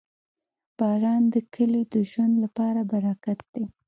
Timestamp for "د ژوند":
1.93-2.33